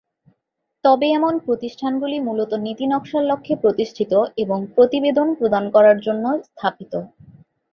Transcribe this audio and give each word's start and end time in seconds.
তবে 0.83 1.07
এমন 1.09 1.33
প্রতিষ্ঠানগুলি 1.45 2.17
মূলত 2.19 2.51
নীতি 2.65 2.85
নকশার 2.87 3.23
লক্ষ্যে 3.23 3.55
প্রতিষ্ঠিত 3.63 4.11
এবং 4.37 4.59
প্রতিবেদন 4.75 5.27
প্রদান 5.39 5.63
করার 5.75 5.97
জন্য 5.99 6.25
স্থাপিত। 6.47 6.93